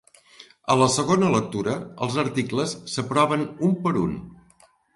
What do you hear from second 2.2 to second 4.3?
articles s'aproven un per un.